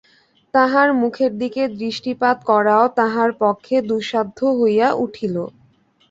[0.53, 5.35] তাহার মুখের দিকে দৃষ্টিপাত করাও তাঁহার পক্ষে দুঃসাধ্য হইয়া উঠিল।